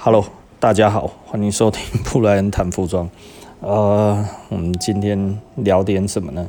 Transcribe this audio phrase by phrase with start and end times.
[0.00, 0.24] Hello，
[0.60, 3.10] 大家好，欢迎收听布莱恩谈服装。
[3.58, 6.48] 呃，我们今天聊点什么呢？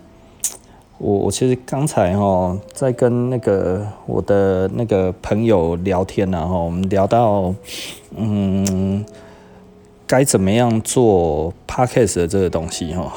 [1.00, 7.51] 我我其实刚才哈在跟那个我的那个朋友聊天然后我们聊到
[8.16, 9.04] 嗯
[10.05, 13.11] 该怎么样做 Podcast 的这个东西哈。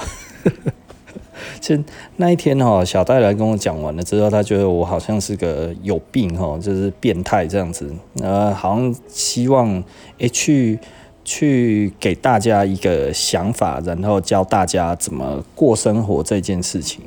[1.60, 1.84] 其实
[2.16, 7.90] 那一天哈，小戴来跟我讲完了之后，他觉得我好像是个有病哈，就是变态这样子。
[8.20, 9.82] 呃，好像希望
[10.18, 10.78] 诶、去
[11.24, 17.00] 去给大家一个想法，然后教大家怎么过生活这件事情。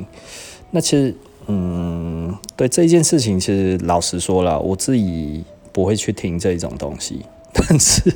[0.72, 1.16] 那其实，
[1.48, 8.14] 嗯，对这件事情，其实老实说了，我自己不会去听这种东西，但是。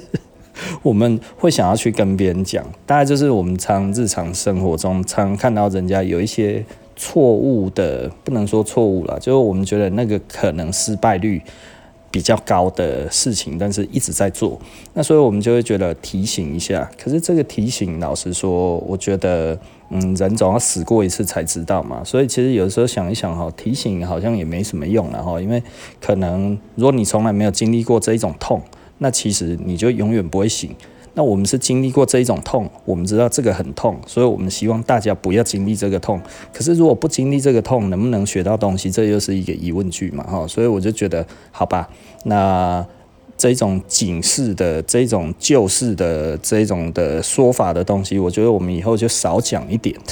[0.81, 6.63] 我们会想要去跟别人讲，大概就是我们常日常生活中常看到人家有一些
[6.95, 11.41] 错误的，不能说错误了，就是我们觉得那个可能失败率
[12.12, 14.59] 比较高的事情，但是一直在做，
[14.94, 16.89] 那所以我们就会觉得提醒一下。
[17.02, 19.58] 可是这个提醒，老实说，我觉得，
[19.89, 22.03] 嗯，人总要死过一次才知道嘛。
[22.03, 25.62] 所以其实有时候想一想哈，提醒好像也没什么用了哈，因为
[26.02, 28.62] 可能如果你从来没有经历过这一种痛。
[29.00, 30.69] 那其实你就永远不会醒。
[31.16, 36.22] 那我们是经历过这一种痛，我们知道这个很痛，所以我们希望大家不要经历这个痛。
[36.53, 38.91] 可是如果不经历这个痛，能不能学到东西？
[38.91, 40.47] 这又是一个疑问句嘛，哈。
[40.47, 41.89] 所以我就觉得，好吧，
[42.25, 42.86] 那
[43.36, 50.00] 这种警示的、这种救世的、这种的说法的东西，我觉得我们以后就少讲一点。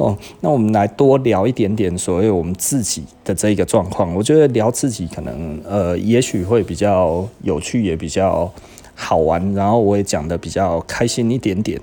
[0.00, 4.14] 哦，那我们来多聊一点点所谓我们自己的这一个状况。
[4.14, 8.50] 我觉得聊自己可能呃，也许会比较有趣，也比较
[8.94, 11.78] 好玩，然后我也讲得比较开心一点点。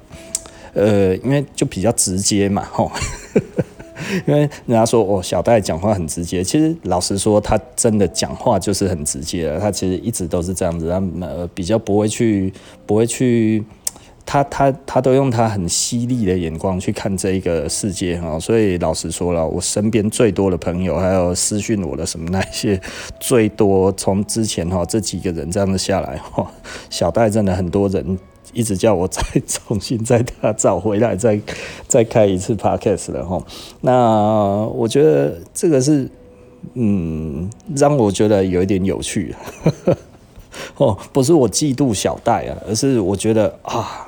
[0.73, 2.91] 呃，因为就比较直接嘛，吼。
[4.25, 9.59] 因为人家说哦，小戴讲话很直接，其实老实说，他真的讲话就是很直接的。
[9.59, 12.51] 他其实一直都是这样子，他呃比较不会去，
[12.87, 13.63] 不会去。
[14.29, 22.77] 他他他都用他很犀利的眼光去看这一个世界哈，所以老实说了，我身边最多的朋友，还有私讯我的什么那些，
[23.21, 26.45] 最多从之前哈这几个人这样子下来哈，
[26.89, 28.19] 小戴真的很多人
[28.51, 31.39] 一直叫我再重新再他找回来，再
[31.87, 33.41] 再开一次 podcast 了哈。
[33.79, 36.05] 那我觉得这个是
[36.73, 39.33] 嗯，让我觉得有一点有趣
[40.75, 44.03] 哦，不是我嫉妒小戴啊，而是我觉得啊。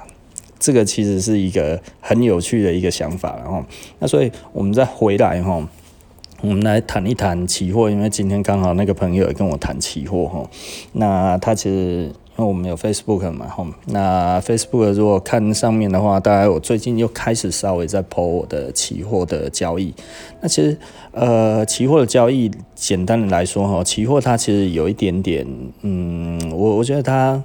[0.60, 3.64] 这个其实是一个很有趣的一个想法，然后，
[4.00, 5.66] 那所以我们再回来哈，
[6.42, 10.50] 我们来谈一谈期货，因为今天刚好那个朋友也跟我谈期货哈，
[10.94, 19.94] 那他其实因为我们有 Facebook 嘛哈，那 Facebook 如果看上面的话，大概我最近又开始稍微在 po 我的期货的交易，
[20.42, 20.78] 那其实
[21.12, 25.48] 呃，期货的交易简单的来说哈，期货它其实有一点点，
[25.82, 27.42] 嗯，我我觉得它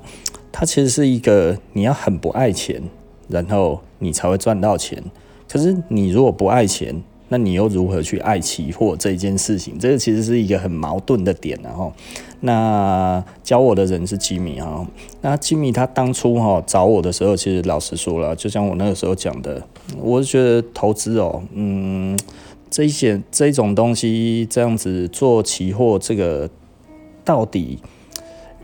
[0.52, 2.82] 它其实是一个你要很不爱钱。
[3.28, 5.02] 然后你才会赚到钱。
[5.48, 9.78] 可是你如果不爱钱，那你又如何去爱期货这一件事情？
[9.78, 11.58] 这个其实是一个很矛盾的点。
[11.62, 11.92] 然后，
[12.40, 14.86] 那教我的人是吉米哈。
[15.22, 19.62] 那吉米他当初哈找我的时候，其实老实说了，就像我那个时候讲的，
[20.00, 22.18] 我是觉得投资哦，嗯，
[22.70, 26.48] 这一些这种东西这样子做期货，这个
[27.24, 27.78] 到底，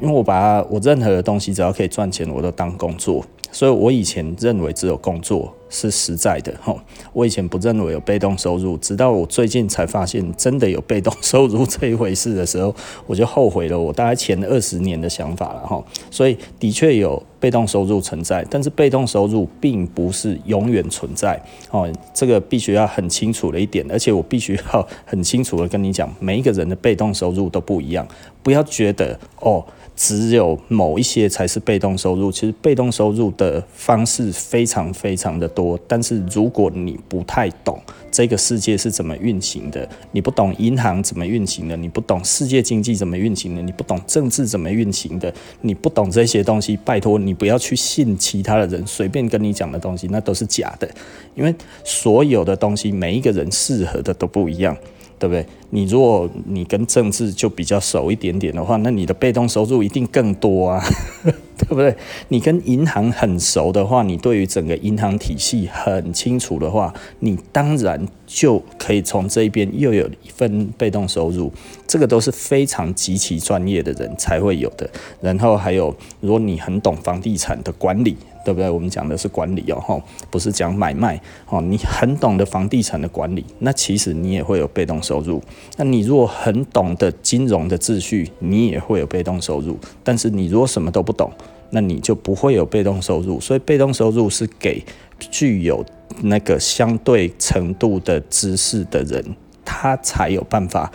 [0.01, 3.25] 因为我把我任何的东西只要可以赚钱，我都当工作。
[3.53, 6.79] 所以我以前认为只有工作是实在的，吼，
[7.13, 12.75] 我以前不认为有被动收入，直到我最近才发现真的有被动收入这一回事的时候，
[13.07, 15.85] 我就后悔了我大概前二十年的想法了，吼。
[16.11, 21.41] 所以的确有被动收入存在，但是被动收入并不是永远存在，
[21.71, 28.07] 哦，这个必须要很清楚的一点，而且我必须要很清楚的跟你讲，每一个人的被动收入都不一样，
[28.43, 29.65] 不要觉得哦。
[30.03, 35.79] 只有某一些才是被动收入，其实被动收入的方式非常非常的多。
[35.87, 37.79] 但是如果你不太懂
[38.11, 45.31] 这个世界是怎么运行的，你不懂银行怎么运行的，你不懂世界经济怎么运行的，你不懂政治怎么运行的，
[45.61, 50.89] 你不懂这些东西，拜托你不要去信其他的人随便跟你讲的东西，那都是假的。
[51.35, 51.55] 因为
[51.85, 54.75] 所有的东西，每一个人适合的都不一样。
[55.21, 55.45] 对不对？
[55.71, 60.83] 你如果你跟政治就比较熟一点点的话，那你的被动收入一定更多啊，
[61.23, 61.95] 对不对？
[62.29, 71.53] 你跟银行很熟的话，你对于整个银行体系很清楚的话，你当然就可以从这边又有一份被动收入。
[71.87, 74.89] 这个都是非常极其专业的人才会有的。
[75.21, 78.17] 然后还有，如果你很懂房地产的管理。
[78.43, 78.71] 对不对？
[78.71, 81.21] 我们讲的是管理哦，不是讲买卖
[81.51, 81.61] 哦。
[81.61, 85.43] 你很懂得房地产的管理，那其实你也会有被动收入。
[85.77, 89.79] 那你如果很懂得金融的秩序，你也会有被动收入。
[90.05, 91.31] 但是你如果什么都不懂，
[91.71, 93.41] 那你就不会有被动收入。
[93.41, 94.85] 所以被动收入是给
[95.19, 95.85] 具有
[96.23, 99.25] 那个相对程度的知识的人，
[99.65, 100.93] 他才有办法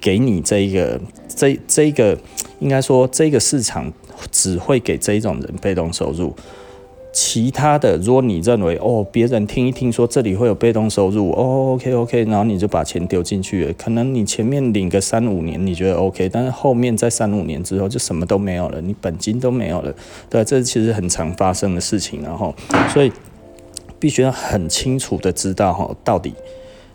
[0.00, 2.16] 给你这一个这这一个，
[2.60, 3.92] 应该说这个市场
[4.30, 6.34] 只会给这一种人被动收入。
[7.10, 19.92] 其他的，如果你认为哦，别人听一听说这里会有被动收入，哦，OK OK，然后你就把钱丢进去了，可能你前面领个三五年你觉得 OK，但是后面在三五年之后就什么都没有了，你本金都没有了，
[20.28, 22.54] 对，这其实很常发生的事情，然后
[22.92, 23.10] 所以
[23.98, 26.34] 必须要很清楚的知道哈，到底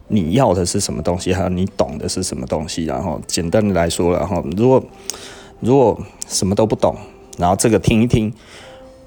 [0.07, 4.81] 你要的是什么东西，还有你懂的是什么东西，然后简单的来说，然后如果
[5.59, 6.95] 如果什么都不懂，
[7.37, 8.31] 然后这个听一听。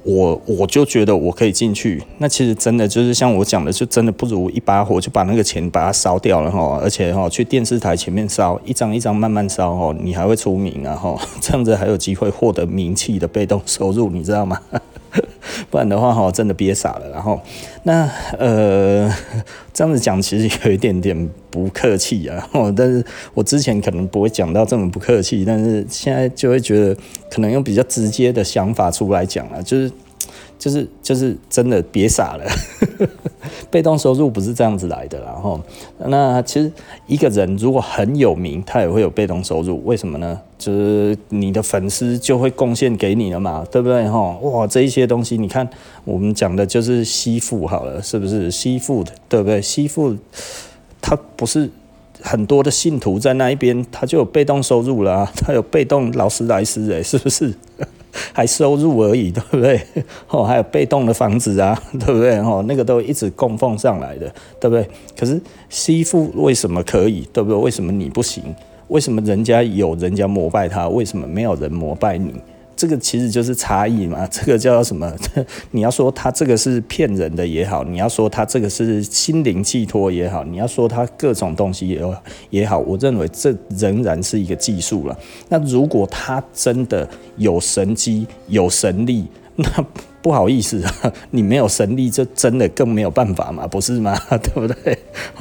[0.07, 14.61] 我我就觉得我可以进去，那其实真的就是像我讲的，就真的不如一把火就把那个钱把它烧掉了哈，而且哈去电视台前面烧一张一张慢慢烧哈，你还会出名啊哈， 这样子还有机会获得名气的被动收入，你知道吗？
[15.71, 17.09] 不然的话哈，真的憋傻了。
[17.11, 17.41] 然后
[17.85, 18.09] 那
[18.39, 19.13] 呃
[19.73, 23.05] 这样子讲其实有一点点不客气啊，但是
[23.35, 26.97] 我之前可能不会讲到这么不客气，但是现在就会觉得
[27.31, 29.91] 可能用比较直接的想法出来讲了，就是。
[30.59, 32.45] 就是就是真的别傻了，
[33.71, 35.61] 被动收入不是这样子来的，然后
[35.99, 36.73] 那其实
[37.07, 40.41] 一个人如果很有名，他也会有被动收入，为什么呢？
[40.59, 44.09] 就是你的粉丝就会贡献给你了嘛，对不对？
[44.09, 45.69] 哈，哇，这一些东西，你看
[46.05, 49.61] 我们讲的就是吸附好了，是不是吸附的，对不对？
[49.61, 50.17] 吸附
[51.01, 51.71] 他不是
[52.23, 57.55] 很多的信徒在那一边，他就有被动收入了啊， 他有被动劳斯莱斯诶，是不是？
[58.33, 59.79] 还收入而已，对不对？
[60.31, 62.39] 哦，还有被动的房子啊，对不对？
[62.39, 64.27] 哦，那个都一直供奉上来的，
[64.59, 64.89] 对不对？
[65.15, 65.39] 可是
[65.69, 67.59] 吸附为什么可以，对不对？
[67.59, 68.43] 为什么你不行？
[68.89, 72.35] 为什么人家有人家膜拜他，为什么没有人膜拜你？
[72.77, 75.11] 这个其实就是差异嘛， 这个叫什么？
[75.73, 82.03] 你要说他这个是骗人的也好，你要说他这个是心灵寄托也好，你要说他各种东西也
[82.51, 85.19] 也好，我认为这仍然是一个技术了。
[85.49, 89.67] 那如果他真的有神机、有神力，那
[90.27, 94.19] 不好意思啊， 你没有神力，这真的更没有办法嘛，不是吗？
[94.43, 94.99] 对不对？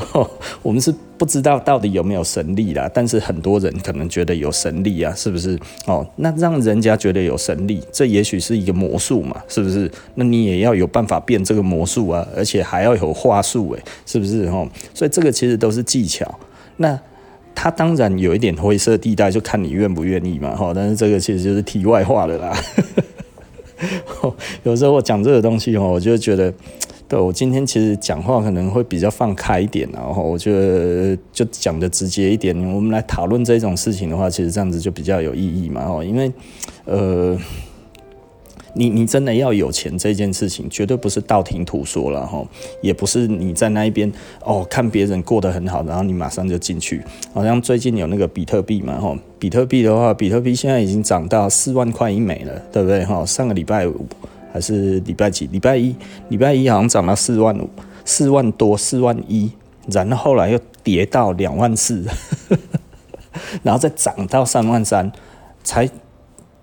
[0.61, 5.59] 我们是不知道到底有没有神力啦，但是很多人可能觉得有神力啊，是不是？
[5.87, 9.91] 哦，那让人家觉得有神力，这也许是一个魔术嘛，是不是？
[10.13, 14.45] 那你也要有办法变这个魔术啊，而且还要有话术诶，是不是？
[14.49, 16.31] 哦，所以这个其实都是技巧。
[16.77, 16.99] 那
[17.55, 20.71] 他当然有一点灰色地带，就看你愿不愿意嘛，哈。
[20.75, 22.55] 但是这个其实就是题外话了啦。
[24.63, 26.53] 有时候我讲这个东西哦，我就觉得，
[27.07, 32.55] 对，我今天其实讲话可能会比较放开一点，然后我觉得就讲的直接一点。
[32.73, 36.31] 我们来讨论这种事情的话，其实这样子就比较有意义嘛，哦，因为
[36.85, 37.37] 呃。
[38.77, 42.45] 你你真的要有钱这件事情，绝对不是道听途说了哈，
[42.81, 44.11] 也不是你在那一边
[44.43, 47.01] 哦看别人过得很好，然后你马上就进去。
[47.33, 53.25] 好像最近有那个比特币嘛哈，比特币的话，比特币现在已经涨到四万块一枚了，对不对哈？
[53.25, 54.05] 上个礼拜五
[54.51, 55.47] 还是礼拜几？
[55.47, 55.95] 礼拜一，
[56.27, 57.69] 礼拜一好像涨到四万五，
[58.03, 59.49] 四万多，四万一，
[59.89, 62.03] 然后后来又跌到两万四，
[63.63, 65.09] 然后再涨到三万三，
[65.63, 65.89] 才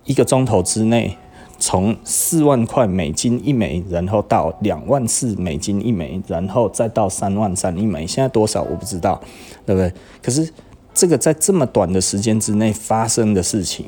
[0.04, 1.16] 一个钟头之内。
[1.64, 9.20] 从四万块美金一枚，然后到两万四美金一枚，然后再到三万三一枚，现在多少我不知道，
[9.64, 9.92] 对不对？
[10.20, 10.52] 可是
[10.92, 13.86] 这个在这么短的时间之内发生的事情，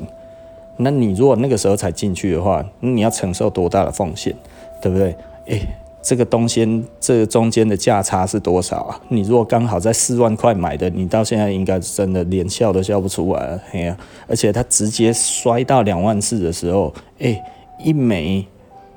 [0.77, 4.33] 那你如果那个时候才进去的话，你要承受多大的风险，
[4.81, 5.13] 对不对？
[5.47, 5.67] 诶，
[6.01, 9.01] 这个东西这个中间的价差是多少啊？
[9.09, 13.97] 你如果刚好在四万块买的，你到现在应该真的连笑都笑不出来了，嘿呀！
[14.29, 17.43] 而且它直接摔到两万四的时候，诶。
[17.79, 18.45] 一枚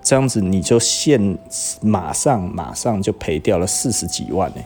[0.02, 1.38] 这样子，你就现
[1.80, 4.62] 马上马上就赔掉了四十几万呢？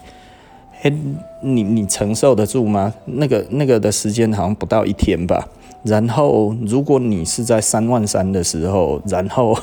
[0.80, 0.92] 嘿，
[1.40, 2.92] 你你承受得住吗？
[3.06, 5.48] 那个那个的时间好像不到一天吧。
[5.84, 9.56] 然后，如果你是在三万三的时候，然后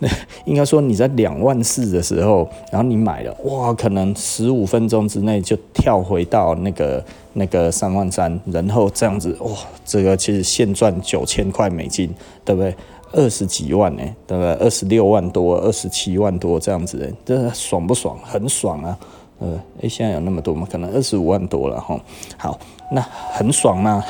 [0.00, 0.08] 那
[0.44, 9.52] 应该说你在两万四的时候，然后你买了，哇，可能十五分钟之内就跳回到那个那个三万三，然后这样子，哇，
[9.84, 12.12] 这个其实现赚九千块美金，
[12.44, 12.74] 对不对？
[13.12, 14.52] 二十几万呢，对不对？
[14.54, 18.18] 二十六万多，二十七万多这样子，这爽不爽？
[18.22, 18.98] 很爽啊！
[19.38, 20.66] 呃，诶，现在有那么多吗？
[20.70, 22.00] 可能二十五万多了哈。
[22.36, 22.58] 好，
[22.90, 24.02] 那很爽吗？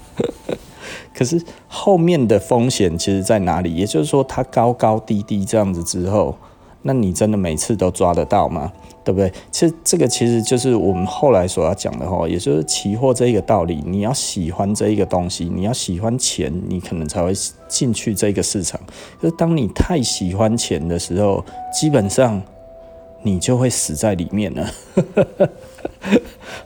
[1.14, 3.74] 可是后面的风险其实在哪里？
[3.74, 6.34] 也就是说，它高高低低这样子之后，
[6.82, 8.72] 那你真的每次都抓得到吗？
[9.02, 9.32] 对不对？
[9.50, 13.82] 其实这个其实就是我们后来所要讲的哈，也就是期货这一个道理。
[13.86, 17.32] 你要喜欢这一个东西，你要喜欢钱，你可能才会
[17.66, 18.78] 进去这个市场。
[19.20, 22.40] 可是当你太喜欢钱的时候，基本上
[23.22, 24.70] 你就会死在里面了。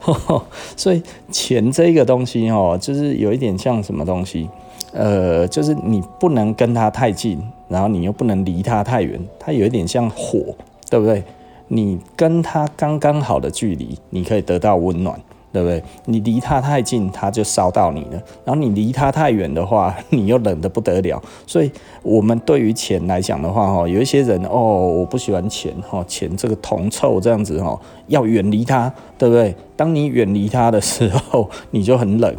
[0.76, 4.50] 所以钱这个东西哦，就是有一点像什么东西？
[4.92, 9.20] 呃，就是你不能跟它太近，然后你又不能离它太远。
[9.38, 10.54] 它有一点像火，
[10.90, 11.22] 对不对？
[11.68, 15.18] 你跟它刚刚好的距离，你可以得到温暖，
[15.50, 15.82] 对不对？
[16.04, 18.22] 你离它太近，它就烧到你了。
[18.44, 21.20] 然后你离它太远的话，你又冷得不得了。
[21.46, 21.70] 所以，
[22.02, 24.58] 我们对于钱来讲的话，哈，有一些人哦，
[24.98, 29.54] 我不喜欢钱，哈，钱这个铜臭这样子，哈，要远离它，对不对？
[29.76, 32.34] 当你远离它的时候， 你就很冷，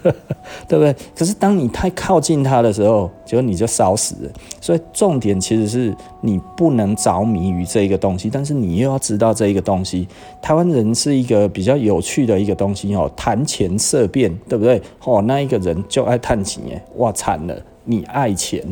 [0.68, 0.94] 对不对？
[1.16, 4.30] 可是当你太靠近它的时候，结果你就烧死了。
[4.60, 10.06] 所以重点其实是你不能着迷于这一个东西，但是你又要知道这一个东西。
[10.42, 14.80] 台湾人是一个比较有趣的一个东西哦，谈钱色变，对不对？
[15.04, 18.62] 哦，那一个人就爱谈钱耶，哇惨了，你爱钱。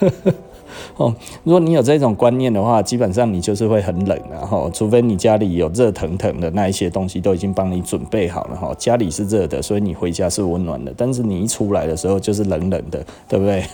[0.96, 4.44] 哦，如果你有这种观念的话，基本上你就是会很冷啊。
[4.44, 10.92] 哈，除非你家里有热腾腾的那一些东西都已经帮你准备好了哈，家里是热的，所以你回家是温暖的。
[10.96, 13.64] 但是你一出来的时候就是冷冷的，对不对？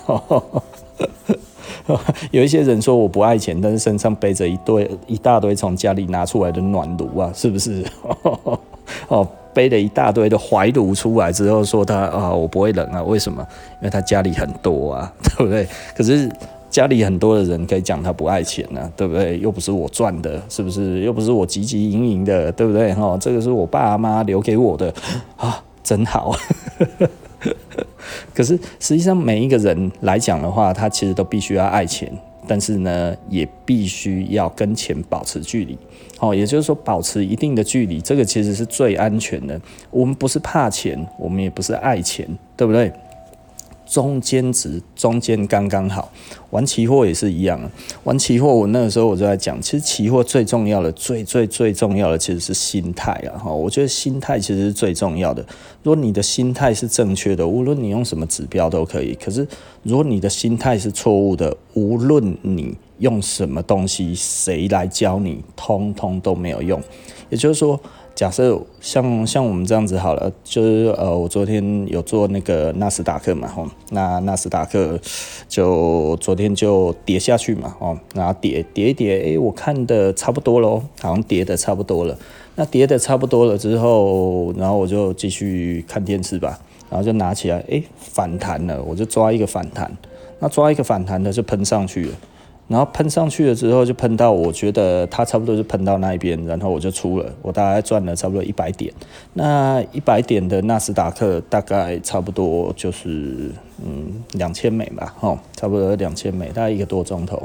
[2.31, 7.85] 有一些人说我不爱钱，但是身上背着一堆一大堆从家里拿出来的暖炉啊，是不是？
[9.09, 13.47] 哦，背了一大堆的怀炉出来之后说他啊，我不会冷啊，为什么？
[13.81, 15.67] 因为他家里很多啊，对不对？
[15.97, 16.31] 可是。
[16.69, 19.39] 家里很多的人可以讲他不爱钱呢、对不对？
[19.39, 21.01] 又不是我赚的，是不是？
[21.01, 22.93] 又不是我汲汲营营的，对不对？
[22.93, 24.93] 哈，这个是我爸妈留给我的
[25.37, 26.35] 啊，真好。
[28.35, 32.13] 可是实际上每一个人来讲的话，他其实都必须要爱钱，
[32.47, 35.79] 但是呢，也必须要跟钱保持距离。
[36.19, 39.61] 哦，也就是说保持一定的距离，这个其实是最安全的。
[39.91, 42.93] 我们不是怕钱，我们也不是爱钱，对不对？
[43.87, 46.13] 中间值，中间刚刚好。
[46.51, 47.61] 玩期货也是一样，
[48.05, 53.39] 玩期货，我那个时候我就在讲，其实期货最重要的、最最最重要的其实是心态啊！
[53.39, 55.45] 哈，我觉得心态其实是最重要的。
[55.83, 59.15] 如果你的心态是正确的，无论你用什么指标都可以。
[59.15, 59.47] 可是
[59.83, 66.83] 如果你的心态是错误的，无论你用什么东西，谁来教你，通通都没有用。
[67.31, 67.81] 也就是说。
[68.17, 74.99] 假设像像我们这样子好了，就是呃，我昨天有做那个纳斯达克嘛，吼，那纳斯达克
[75.47, 82.17] 就昨天就跌下去嘛，哦，然后跌跌一跌，诶，我看的差不多咯，好像跌的差不多了。
[82.55, 86.59] 那跌的差不多了之后，然后我就继续看电视吧，
[86.89, 89.95] 然后就拿起来，诶，反弹了，我就抓一个反弹，
[90.39, 92.13] 那抓一个反弹的就喷上去了。
[92.69, 98.93] 然后喷上去了之后，就喷到我觉得它差不多就喷到那一边，然后我就出了，我大概赚了差不多一百点。
[99.35, 103.53] 那一百点的纳斯达克大概差不多就是
[103.85, 107.41] 嗯两千美吧，哦，差不多两千美，大概一个多钟头。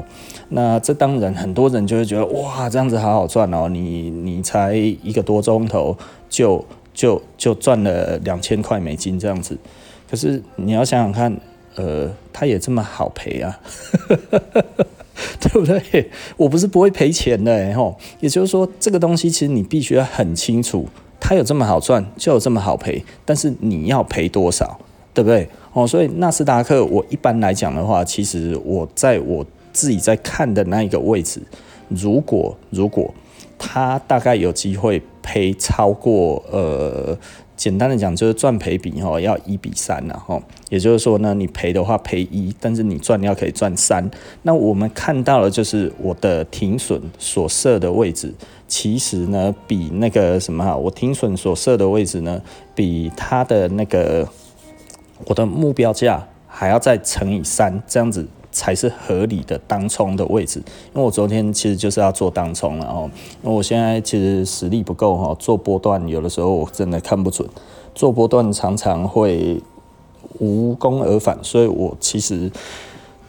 [0.48, 5.96] 那这当然很多人就会觉得哇，这样子好好赚哦，你你才一个多钟头
[6.28, 9.56] 就就就赚了两千块美金这样子。
[10.10, 11.36] 可是你要想想看，
[11.76, 13.60] 呃，它也这么好赔啊。
[15.40, 16.10] 对不对？
[16.36, 17.96] 我不是不会赔钱的，吼。
[18.20, 20.86] 也就是说，这个东西其实你必须要很清楚，
[21.20, 23.04] 它有这么好赚，就有这么好赔。
[23.24, 24.78] 但是你要赔多少，
[25.14, 25.48] 对不对？
[25.72, 31.40] 哦，所以纳斯达克，我一般来讲的话，其实我在我自己在看的那一个位置，
[31.88, 33.12] 如果如果
[33.58, 37.16] 它大概有机会赔超过呃。
[37.62, 44.10] 简单的讲，就是赚赔比哈要一比三了哈，也就是说呢，你赔的话赔一，但是你赚要可以赚三。
[44.42, 48.34] 那我们看到了，就是我的停损所设的位置，
[48.66, 52.42] 其实呢比那个什么哈，我停损所设的位置呢，
[52.74, 54.28] 比它的那个
[55.26, 58.26] 我的目标价还要再乘以三，这样子。
[58.52, 60.60] 才是合理的当冲的位置，
[60.94, 63.10] 因为我昨天其实就是要做当冲了哦，
[63.42, 67.48] 因为我现在其实实力不够哈，做波段有的时候我真的看不准，
[67.94, 69.60] 做波段常常会
[70.38, 72.50] 无功而返，所以我其实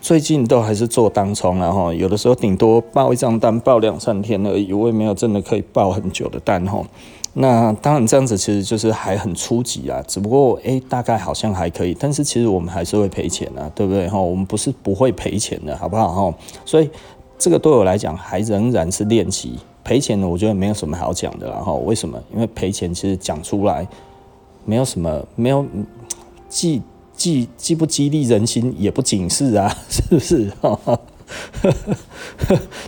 [0.03, 6.83] 最近都还是做当冲了哈，有的时候顶多报一张单报两三天而已，我也没有真的可以报很久的单哈。
[7.36, 14.19] 那当然这样子其实就是还很初级啊，只不过诶、大概好像还可以，但是其实我们还是会赔钱啊，对不对哈？
[14.19, 16.38] 我们不是不会赔钱的，好不好哈？
[16.65, 16.89] 所以
[17.39, 19.53] 这个对我来讲还仍然是练习
[19.86, 21.74] 赔钱的，我觉得没有什么好讲的啦哈。
[21.75, 22.22] 为什么？
[22.33, 23.88] 因为赔钱其实讲出来
[24.65, 25.65] 没有什么，没有
[26.50, 26.81] 既
[27.15, 30.51] 既既不激励人心，也不警示啊， 是不是？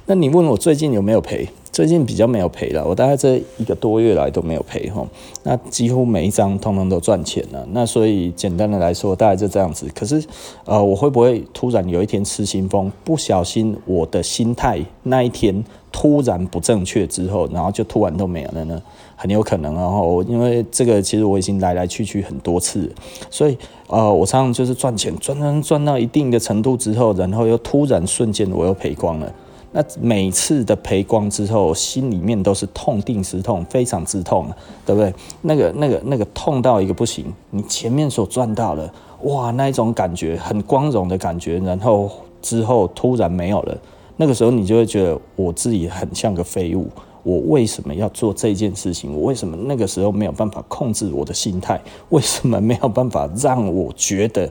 [0.05, 1.47] 那你问我最近有没有赔？
[1.71, 5.05] 最近比较没有赔了，我大概这一个多月来都没有赔哈。
[5.43, 7.67] 那几乎每一张通通都赚钱了。
[7.71, 9.85] 那所以简单的来说，大概就这样子。
[9.93, 10.23] 可是，
[10.63, 18.81] 呃，我会不会突然有一天吃心疯，不小心我的心态那一天突然不正确之后，然后就突然都没有了呢？
[19.17, 19.75] 很有可能。
[19.75, 19.91] 啊
[20.29, 22.89] 因为这个其实我已经来来去去很多次，
[23.29, 29.31] 所以呃，我常常就是赚钱赚赚赚到一定的程度之后，然后又突然瞬间我又赔光了。
[29.71, 34.47] 那每次的赔光之后，心里面都是痛定思痛，非常之痛，
[34.85, 35.13] 对不对？
[35.41, 37.25] 那个、那个、那个痛到一个不行。
[37.51, 38.91] 你前面所赚到了，
[39.23, 42.09] 哇，那一种感觉很光荣的感觉，然后
[42.41, 43.77] 之后突然没有了，
[44.15, 46.87] 那个时候你就会觉得我自己很像个废物。
[47.25, 49.13] 我为什么要做这件事情？
[49.13, 51.81] 我为什么那个时候没有办法控制我的心态？
[52.09, 54.49] 为什么没有办法让我觉得？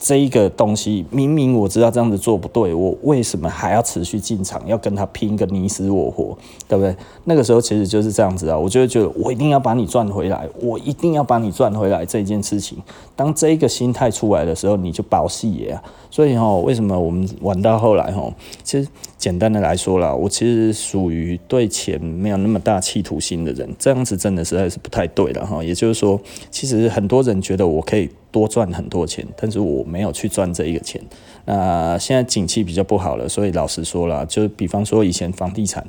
[0.00, 6.94] 这一个东西明明我知道这样子做不对，我为什么还要持续进场，要跟他拼个你死我活，对不对？
[7.24, 12.78] 那个时候其实就是这样子啊，我就会觉得我一定要把你赚回来，我一定要把你赚回来这件事情。
[13.16, 15.82] 当这一个心态出来的时候，你就保戏耶啊。
[16.12, 18.32] 所以哈，为什么我们玩到后来哈，
[18.62, 25.62] 其实简单的来说啦，我其实属于对钱没有那么大企图心的人，这样子真的实在是不太对了哈。
[25.62, 26.18] 也就是说，
[26.50, 28.08] 其实很多人觉得我可以。
[28.30, 31.00] 多赚很多钱，但是我没有去赚这一个钱。
[31.46, 35.84] 那现在景气比较不好了，所以老实说了，就比方说以前房地产，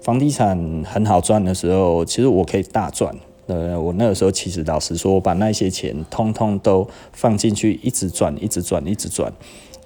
[0.00, 3.14] 房地产很好赚的时候，其实我可以大赚。
[3.46, 9.30] 呃，我那个时候其实老实说，我把那些钱通通都放进去，一直赚，一直赚，一直赚。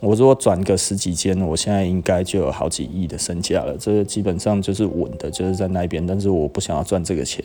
[0.00, 3.76] 我如果转个十几间，我现在应该就有好几亿的身价了。
[3.78, 6.06] 这基本上就是稳的，就是在那边。
[6.06, 7.44] 但是我不想要赚这个钱，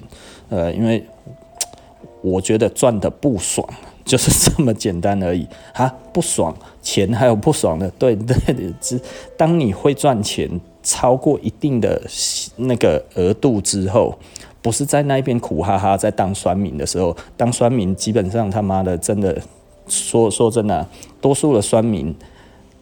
[0.50, 1.03] 呃，因为
[2.22, 3.67] 我觉得赚的不爽。
[4.03, 5.88] 就是这么简单而已啊！
[6.12, 8.36] 不爽，钱还有不爽的，对对。
[8.81, 9.00] 只
[9.38, 10.50] 当你会赚钱
[10.81, 12.01] 超过一定的
[12.58, 14.17] 那个额度之后，
[14.60, 19.39] 不是在那边苦哈哈在当酸民的时候，当酸民基本上他妈的真的
[19.88, 20.86] 说说真的，
[21.22, 22.13] 多数的酸民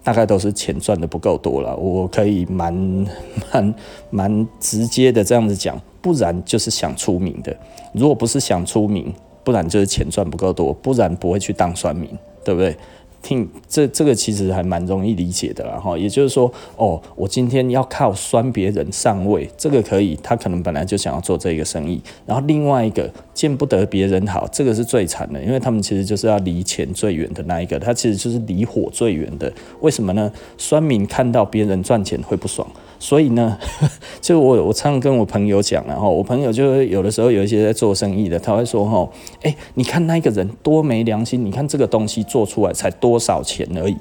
[0.10, 1.78] 大概都是钱赚的不够多了。
[1.78, 2.74] 我可以蛮
[3.54, 3.76] 蛮
[4.10, 7.56] 蛮直接的这样子讲，不然就是想出名的。
[7.94, 12.10] 如果不是想出名，不然就是钱赚不够多，不然不会去当算命，
[12.44, 12.76] 对不对？
[13.22, 15.98] 听这这个其实还蛮容易理解的啦哈。
[15.98, 22.02] 也就是说，哦，我今天要靠酸别人上位，这个可以，他可能本来就想要做这个生意。
[22.26, 29.52] 然后另外一个见不得别人好，这个是最惨的，因为他们其实就是要离钱最远的那一个，他其实就是离火最远的。
[29.82, 30.32] 为什么呢？
[30.58, 32.68] 酸民看到别人赚钱会不爽。
[33.02, 33.58] 所以呢，
[34.20, 39.10] 就我我常常跟我朋友讲，然后我朋友就有的时候有一些在做生意的，他会说：“哈，
[39.42, 41.46] 哎，你看那个人多没良心！
[41.46, 43.98] 你看这个东西做出来才多多少钱而已，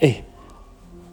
[0.00, 0.14] 哎，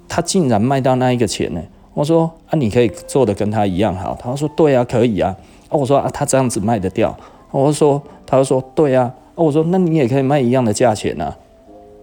[0.07, 1.59] 他竟然卖到那一个钱呢？”
[1.95, 5.35] 我说：“啊，你可以做的跟他一样好。”他说：“对啊，可以啊。”
[5.69, 7.17] 啊，我说：“啊，他这样子卖得掉。”
[7.49, 11.35] 我说：“他说对啊。”啊，我说：“那你也可以卖一样的价钱啊。”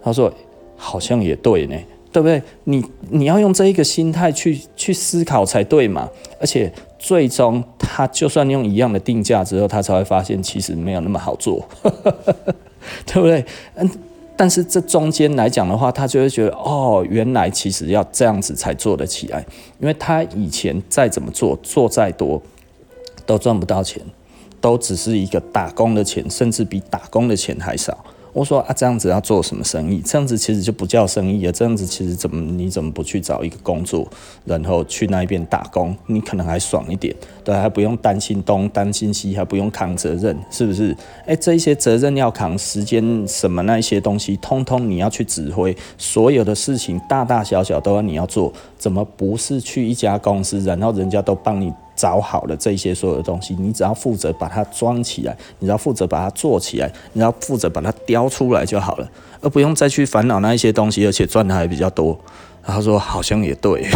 [0.03, 0.33] 他说
[0.77, 1.77] ：“好像也对呢。”
[2.13, 2.43] 对不对？
[2.65, 6.09] 你你要用这一个心态去去思考才对嘛。
[6.41, 11.63] 而且最终他就算用一样的定价之后，他才会发现其实没有那么好做，
[13.05, 13.45] 对不对？
[13.75, 13.91] 嗯，
[14.37, 19.45] 但是这中间来讲的话，他就会觉得哦，原来其实要这样子才做得起来，
[19.81, 22.43] 因为他以前再怎么做，做再多
[23.25, 24.03] 都赚不到钱，
[24.61, 28.05] 都只是一个打工的钱，甚至比打工的钱还少。
[28.37, 30.03] 我说啊，这样子要做什么生意？
[30.05, 31.51] 这样子其实就不叫生意啊。
[31.51, 34.07] 这样子其实怎么你怎么不去找一个工作，
[34.45, 35.97] 然后去那边打工？
[36.05, 40.95] 你可能还爽一点，对，还不用担心东担心西，还不用扛责任，是不是？
[41.25, 48.53] 哎，这一些责任要扛，时间什么那一些东西，通通你要去指挥，所有的事情大大小小都要你要做。
[48.77, 51.73] 怎么不是去一家公司，然后人家都帮你？
[51.97, 62.19] 找好了这些所有的东西，你只要负责把它装起来，你只要负责把它做起来，你要负责把它雕出来就好了，而不用再去烦恼那一些东西，而且赚的还比较多。
[62.63, 63.87] 他说好像也对，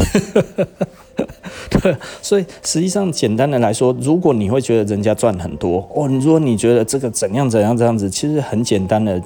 [1.69, 9.21] 对，所以实际上简单的来说，如果你会觉得人家赚很多哦，如果你觉得这个怎样怎样这样子，其实很简单的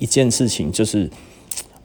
[0.00, 1.08] 一件事情就是，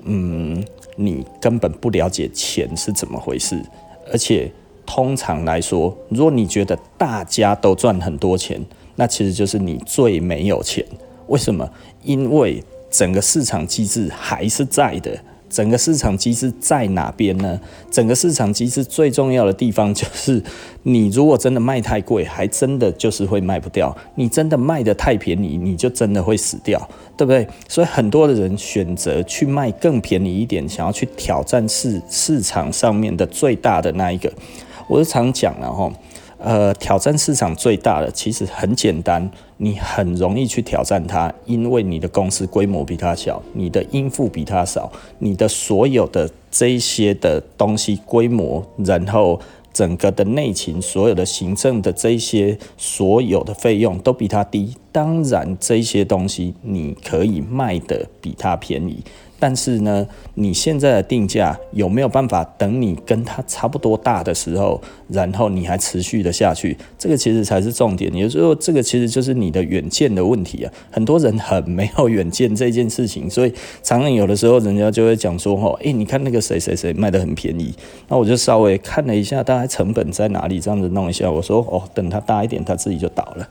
[0.06, 3.64] 嗯，你根本不了解钱是怎么回事，
[4.12, 4.52] 而且。
[4.86, 8.64] 通常来说，如果你觉得大家都赚很多钱，
[8.96, 10.86] 那其实就是你最没有钱。
[11.28, 11.70] 为什么？
[12.04, 15.18] 因为整个市场机制还是在的，
[15.50, 17.60] 整个市场机制在哪边呢？
[17.90, 20.44] 整个市场机制最重要的地方就是，
[20.84, 26.78] 你如果真的卖太贵，还真的就是会卖不掉；你真的卖得太便宜，你就真的会死掉，
[27.16, 27.48] 对不对？
[27.68, 34.32] 所以很多的人选择去卖更便宜一点，想要去挑战市市场上面的最大的那一个。
[34.94, 35.92] 我是常讲了哈。
[36.38, 49.40] 呃，挑战市场最大的其实很简单，你很容易去挑战它，因为你的公司规模比它小，你的应付比它少，你的所有的这些的东西规模，然后
[49.74, 59.02] 整个的内勤，所有的行政的这些所有的费用都比它低，当然这些东西你可以卖得比它便宜。
[59.44, 66.78] 但是呢，你现在的定价有没有办法等你跟它差不多大的时候，然后你还持续的下去？
[66.98, 68.10] 这个其实才是重点。
[68.14, 70.72] 也就是说，这个其实就是你的远见的问题啊。
[70.90, 77.76] 很多人很没有远见这件事情，所以常常有的时候人家就会讲说：“哦，诶，你看那个谁谁谁卖得很便宜。”
[78.08, 81.30] 那我就稍微看了一下，大概成本在哪里，这样子弄一下。
[81.30, 83.50] 我说：“哦，等它大一点，它自己就倒了。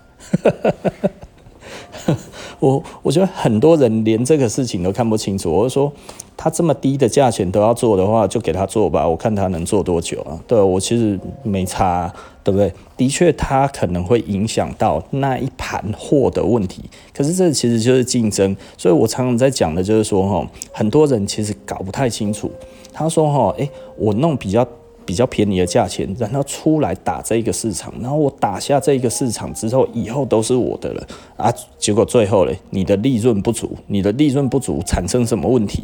[2.63, 5.51] ”我我觉得很多人连这个事情都看不清楚。
[5.51, 5.93] 我就说，
[6.37, 9.07] 他这么低的价钱都要做的话，就给他做吧。
[9.07, 10.39] 我看他能做多久啊？
[10.47, 12.13] 对，我其实没差，
[12.45, 12.73] 对不对？
[12.97, 16.85] 的确，他可能会影响到那一盘货的问题。
[17.13, 18.57] 可是这其实就是竞争。
[18.79, 22.49] 所以我常常在讲的就是说，哈，很多人其实搞不太清楚。
[22.93, 24.65] 他说，哈，诶，我弄比较。
[25.13, 31.53] 比较便宜的价钱，然后出来打这个市场，然后我打下这个市场之后，以后都是我的了啊！
[31.77, 35.83] 结果最后嘞，你的利润不足，你的利润不足产生什么问题？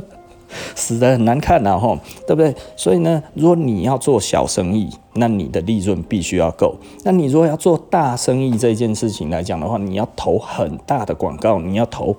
[0.76, 2.54] 死得很难看呐，吼，对不对？
[2.76, 12.14] 所以呢，如果你要做小生意，那你的利润必须要够；那你如果要做大生意这件事情来讲的话，你要投很大的广告，你要投。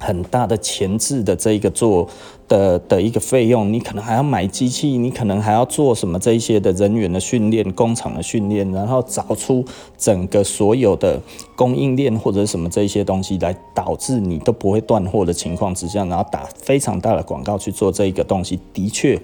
[0.00, 2.08] 很大的前置的这一个做
[2.48, 9.64] 的的一个费用，你可能还要买机器，你可能还要做什么这一些的人员的训练、工厂的训练，然后找出
[9.96, 11.20] 整个所有的
[11.54, 19.20] 供应链或者什么这一些东西，来导致你都不会断货的情况之下，然后打非常大的广告去做这一个东西，的确。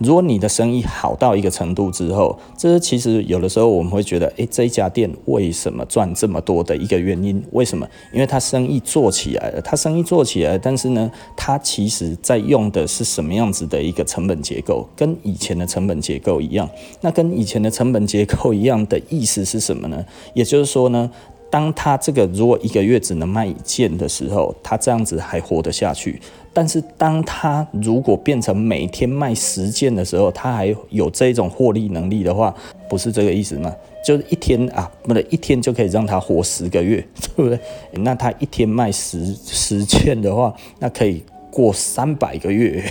[0.00, 7.42] 如果你的生意好到一个程度之后，这其实有的时候我们会觉得，诶，这一家店为什么赚这么多的一个原因？
[7.52, 7.86] 为什么？
[8.10, 14.88] 因为他生意做起来了，他生意做起来，但是呢，他其实在用的是什么样子的一个成本结构？
[14.96, 16.66] 跟以前的成本结构一样。
[17.02, 20.02] 那跟以前的成本结构一样的意思是什么呢？
[20.32, 21.10] 也就是说呢，
[21.50, 26.20] 当他这个如果一个月只能卖一件的时候，他这样子还活得下去。
[26.52, 32.52] 但是，当他如果变成每天卖十件的时候，他还有这种获利能力的话，
[32.88, 33.72] 不是这个意思吗？
[34.04, 37.04] 就是一天啊，不对，一天就可以让他活十个月，
[37.36, 37.58] 对不对？
[38.02, 42.84] 那他一天卖十十件的话，那可以过三百个月。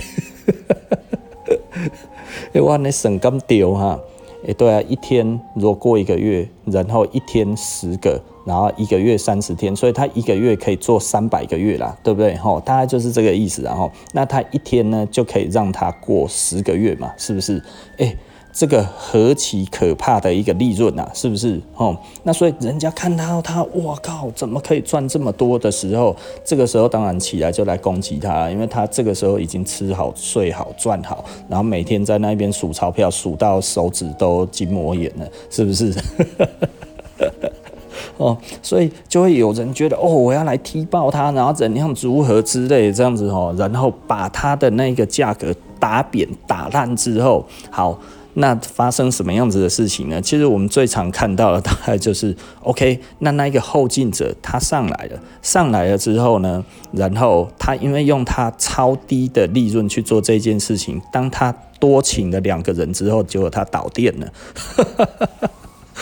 [2.52, 4.00] 哎，哇，你省咁丢哈？
[4.48, 8.20] 哎，对啊，一天如果过一个月，然后一天十个。
[8.50, 12.34] 然后一个月三十天，所以他一个月可以做三百个月啦，对不对？
[12.36, 13.62] 吼，大概就是这个意思。
[13.62, 17.62] 然后，那他一天呢，就可以让他过十个月嘛，是不是？
[17.98, 18.16] 诶，
[18.52, 21.60] 这个何其可怕的一个利润啊，是不是？
[21.74, 35.94] 吼，那所以人家看到他，哇靠，怎么可以赚这么多的时候，这个时候当然起来就来攻击他，因为他这个时候已经吃好、睡好、赚好，然后每天在那边数钞票，数到手指都筋膜炎了，是不是？
[38.20, 47.98] 哦，所以就会有人觉得，哦，我要来踢爆它，然后怎样如何之类这样子哦，然后把它的那个价格打扁打烂之后，好，
[48.34, 50.20] 那发生什么样子的事情呢？
[50.20, 64.30] 其实我们最常看到的大概就是，OK，那那一个后进者他上来了，上来了之后呢，然后他因为用他超低的利润去做这件事情，当他多请了两个人之后，结果他倒店了。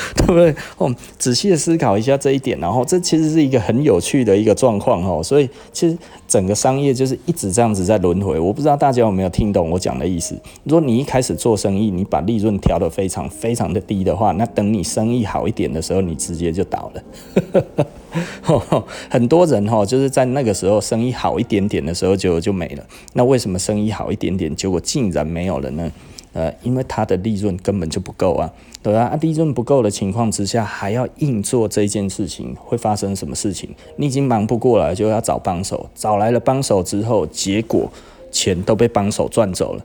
[0.17, 0.55] 对不对？
[0.77, 5.23] 哦，仔细的思考一下这一点，然后这其实是一个很有趣的一个状况哦。
[5.23, 8.39] 所以其实整个商业就是一直这样子在轮回。
[8.39, 10.39] 我不知道大家有没有听懂我讲的意思。
[10.65, 17.87] 如果你一开始做生意，你把利润调得非常非常的低的话，那等你生意好一点的时候，你直接就倒了。
[19.11, 22.85] 很多人哈，就是在那个时候生意好一点点的时候就就没了。
[23.15, 25.91] 那为什么生意好一点点，结果竟然没有了呢？
[26.39, 28.49] 呃，因为它的利润根本就不够啊，
[28.81, 29.07] 对吧？
[29.07, 33.69] 啊，利润不够的情况之下，还要硬做这件事情，会发生什么事情？
[33.97, 37.91] 你已经忙不过来，就要找帮手，找来了帮手之后，结果
[38.31, 39.85] 钱都被帮手赚走了。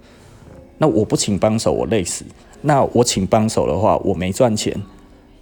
[0.78, 2.24] 那我不请帮手，我累死；
[2.62, 4.80] 那我请帮手的话，我没赚钱。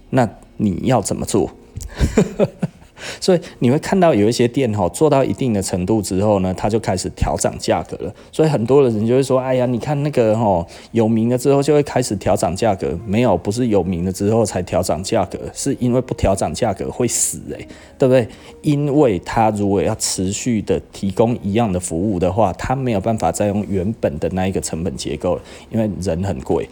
[0.08, 1.50] 那你要怎么做？
[3.20, 8.14] 所以你会看到有一些店哈，做到一定的程度之后呢，它就开始调涨价格了。
[8.30, 17.66] 所以很多的人就会说：“哎呀，你看那个哈，有名了之后就会开始调涨价格。”没有，不是有名了之后才调涨价格，是因为不调涨价格会死诶、
[17.98, 18.26] 对不对？
[18.62, 26.68] 因为他如果要持续的提供一样的服务的话，他没有办法再用原本的那一个成本结构了，因为人很贵，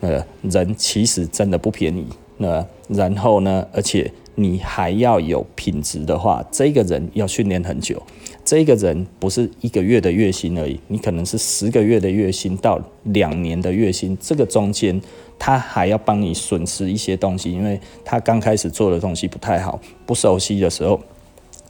[0.00, 2.06] 呃，人其实真的不便宜，
[2.38, 4.10] 那然后呢，而且。
[4.40, 8.02] 你还要有品质的话，这个人要训练很久。
[8.42, 14.16] 这个人不是一个月的月薪而已，你可能是十个月的月薪到两年的月薪。
[14.18, 14.98] 这个中间
[15.38, 20.98] 他还要帮你损失一些东西，因为他刚开始做的东西不太好，不熟悉的时候，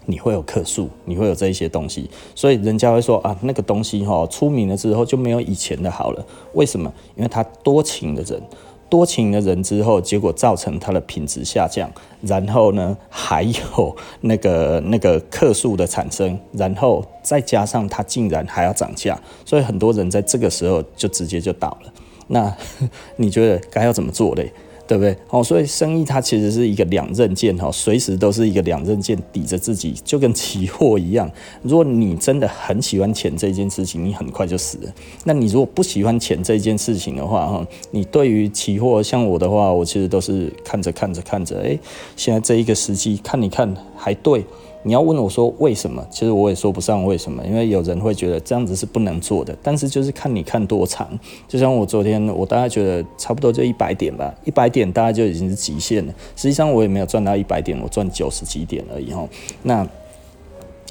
[0.07, 6.25] 你会有客诉，你会有这一些东西，所以人家会说啊，那个东西哈出名了之后就没有以前的好了。
[6.55, 6.91] 为什么？
[7.17, 8.41] 因为他多请的人。
[8.91, 11.89] 多请了人之后，结果造成它的品质下降，
[12.21, 21.93] 然后呢，还有那个那个客数的产生，然后再加上它竟然还要涨价，所以很多人在这个时候就直接就倒了。
[22.27, 22.55] 那
[23.17, 24.53] 你觉得该要怎么做嘞？
[24.91, 25.17] 对不对？
[25.29, 31.31] 哦，所以生意它其实是一个两刃剑哈，随时都是一个两刃剑抵着自己，就跟期货一样。
[31.63, 34.93] 如果你真的很喜欢钱这件事情，你很快就死了。
[35.23, 41.79] 那你如果不喜欢钱这件事情的话，哈，你对于期货像我的话，我其实都是看着看着看着，哎，
[42.17, 44.45] 现在这一个时机看一看还对。
[44.83, 46.05] 你要问我说为什么？
[46.11, 49.55] 其实我也说不上为什么，因为有人会觉得这样子是不能做的。
[49.63, 51.07] 但是就是看你看多长，
[51.47, 56.15] 就像我昨天，我大概觉得差不多就一百点吧，一百点大概就已经是极限了。
[56.35, 59.29] 实际上我也没有赚到一百点，我赚九十几点而已哈。
[59.63, 59.87] 那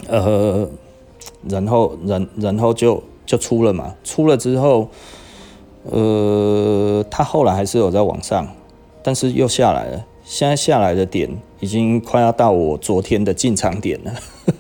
[0.08, 0.70] 呃，
[1.48, 4.88] 然后然然后就就出了嘛，出了之后，
[5.84, 8.48] 呃，它后来还是有在往上，
[9.02, 10.06] 但是又下来了。
[10.24, 11.28] 现在下来的点
[11.60, 14.14] 已经快要到我昨天的进场点了。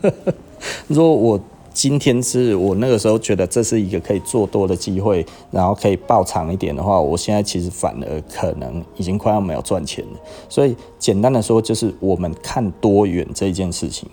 [0.87, 1.39] 如果我
[1.73, 10.19] 今天是我那个时候觉得这是一个可以做多的机会，然后可以爆长一点的话，我现在其实反而可能已经快要没有赚钱了。
[10.49, 14.09] 所以简单的说，就是我们看多远这件事情。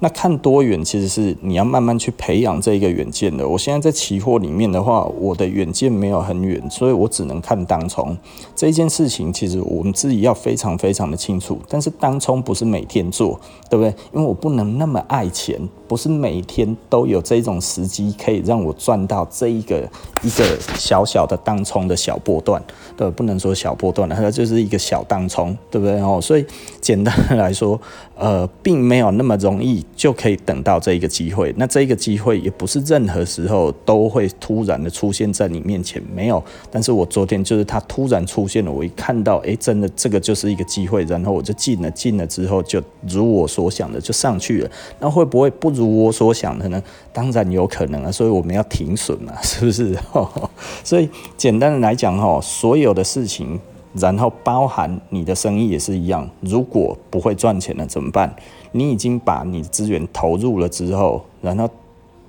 [0.00, 3.46] 那看多远其实是你要慢慢去培养这一个远见的。
[3.46, 8.16] 我现在在期货里面的话，我的远见没有很远，所以我只能看当冲
[8.54, 9.32] 这件事情。
[9.32, 11.58] 其实我们自己要非常非常的清楚。
[11.68, 13.88] 但是当冲不是每天做，对不对？
[14.12, 15.58] 因为我不能那么爱钱，
[15.88, 19.80] 不是每天都有这种时机可以让我赚到这一个
[20.22, 20.44] 一个
[20.76, 22.62] 小小的当冲的小波段，
[22.96, 26.00] 对，不能说小波段了，它就是一个小当冲，对不对？
[26.00, 26.46] 哦，所以
[26.80, 27.80] 简单的来说，
[28.14, 29.84] 呃，并没有那么容易。
[29.98, 36.40] 就可以等到这一个机会，那这一个机会也不是任何时候都会突然的出现在你面前，没有。
[36.70, 44.70] 但是我昨天就是它突然出现了，我一看到，哎，真的这个就是一个机会，然后我就进了，进了之后就如我所想的就上去了。
[45.00, 46.80] 那会不会不如我所想的呢？
[47.12, 49.98] 当然有可能啊，所以我们要停损嘛，是不是？
[50.84, 53.58] 所以简单的来讲，哈，所有的事情，
[53.94, 58.32] 然后包含你的生意也是一样，如果不会赚钱了怎么办？
[58.72, 61.68] 你已经把你资源投入了之后，然后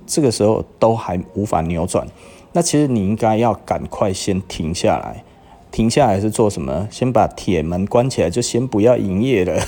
[0.06, 2.06] 这个时候都还无法扭转，
[2.52, 5.22] 那其实你应该要赶快先停下来，
[5.70, 6.88] 停下来是做什么？
[6.90, 9.60] 先把铁门关起来，就先不要营业了。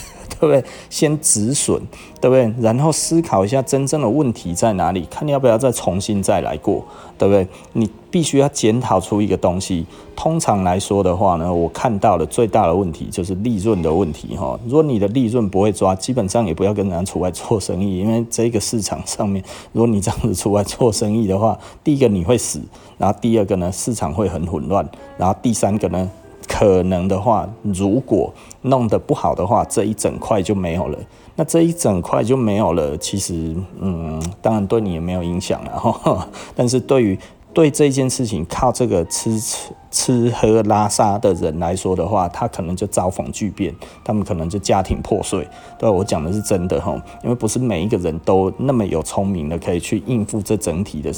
[0.43, 0.65] 对不对？
[0.91, 1.81] 先止损，
[2.21, 2.53] 对不对？
[2.61, 6.85] 然后思考一下真正的问题在哪里，看你要不要再重新再来过，
[7.17, 7.47] 对不对？
[7.75, 9.87] 你必须要检讨出一个东西。
[10.17, 14.59] 通常来说的话呢，我看到的最大的问题就是利润的问题哈。
[14.67, 22.61] 如果你的利润不会抓，基本上也不要跟人家出来做生意，因为这个市场上面，如果你这样子出来做生意的话，第一个你会死，
[22.99, 24.85] 然后第二个呢，市场会很混乱，
[25.17, 26.11] 然后第三个呢，
[26.49, 30.99] 可能的话，如果弄得不好的话，这一整块就没有了。
[31.37, 36.29] 那这一整块就没有了，其实，嗯，当然对你也没有影响了哈。
[36.55, 37.19] 但是对于
[37.55, 43.75] 对这件事情靠这个吃吃吃喝拉撒的人来说的话，他可能就遭逢巨变，
[44.05, 45.47] 他们可能就家庭破碎。
[45.79, 51.11] 对，我讲的是真的哈，因为不是每一个人都那么有聪明的可以去应付这整体的。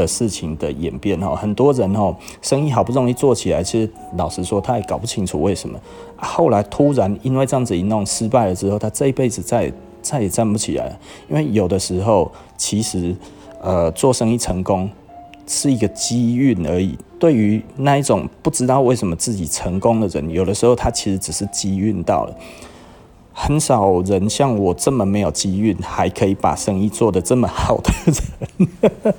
[0.00, 5.78] 的事情的演变哈，很多人哈，生意好不容易做起来，其实老实说，他也搞不清楚为什么，
[6.16, 10.98] 后来突然因为这样子一弄失败了之后，他这一辈子再再也站不起来了。
[11.28, 13.16] 因为有的时候，其实
[13.60, 14.88] 呃，做生意成功
[15.46, 16.96] 是一个机运而已。
[17.18, 22.36] 对于那一种不知道为什么自己成功的人，有的时候他其实只是机运到了。
[23.32, 29.14] 很少人像我这么没有机运，还可以把生意做得这么好的人。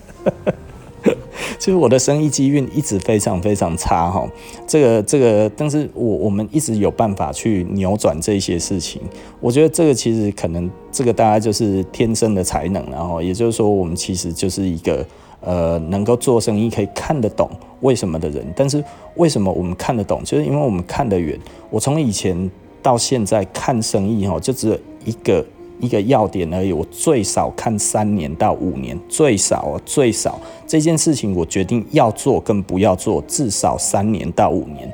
[1.59, 4.25] 其实我的生意机运一直非常非常差哈。
[4.65, 9.01] 这个这个，但是我我们一直有办法去扭转这些事情。
[9.41, 15.05] 我觉得这个其实可能这个大家就是天生的才能，然后也就是说，我们其实就是一个
[15.41, 17.49] 呃能够做生意可以看得懂
[17.81, 18.45] 为什么的人。
[18.55, 18.83] 但是
[19.17, 20.23] 为什么我们看得懂？
[20.23, 21.37] 就是因为我们看得远。
[21.69, 22.49] 我从以前
[22.81, 25.45] 到现在看生意哈，就只有一个。
[25.79, 34.93] 一个要点而已，我最少看三年到五年，最少最少这件事情我决定要做跟不要做，至少三年到五年，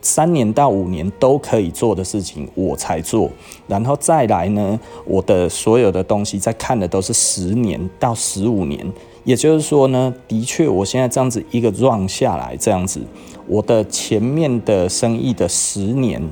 [0.00, 3.30] 三年到五年都可以做的事情我才做，
[3.66, 8.86] 然后再来呢，我的所有的东西在看的都是十年到十五年，
[9.24, 13.00] 也就是说呢，的确我现在这样子一个 run 下来，这样子，
[13.46, 16.22] 我的前面的生意的十年。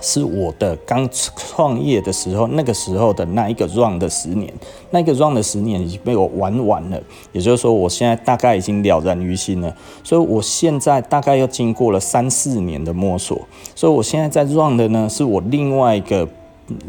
[0.00, 4.52] 是我的刚创业的时候，那个时候的那一个 run 的十年，
[4.90, 7.00] 那个 run 的十年已经被我玩完了。
[7.32, 9.74] 也就是说，我现在大概已经了然于心了。
[10.02, 13.40] 所以，我现在大概又经过了三四年的摸索。
[13.74, 16.26] 所以，我现在在 run 的呢，是我另外一个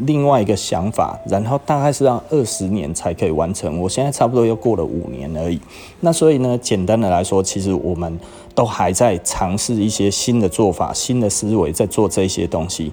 [0.00, 3.78] 另外一个想法，然后大概是要二十年才可以完成。
[3.78, 5.60] 我现在差不多又过了五年而已。
[6.00, 8.18] 那所以呢，简单的来说，其实我们。
[8.54, 12.92] 都还在尝试一些新的做法、新的思维，在做这些东西。